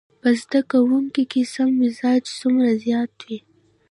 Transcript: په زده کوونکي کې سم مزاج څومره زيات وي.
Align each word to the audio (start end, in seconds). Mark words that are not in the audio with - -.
په 0.21 0.29
زده 0.41 0.61
کوونکي 0.71 1.23
کې 1.31 1.41
سم 1.53 1.69
مزاج 1.81 2.23
څومره 2.39 2.69
زيات 2.83 3.11
وي. 3.27 3.39